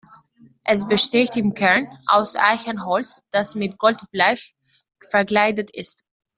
Es 0.63 0.87
besteht 0.87 1.37
im 1.37 1.53
Kern 1.53 1.85
aus 2.07 2.35
Eichenholz, 2.35 3.21
das 3.29 3.53
mit 3.53 3.77
Goldblech 3.77 4.55
verkleidet 5.11 5.69
ist. 5.75 6.01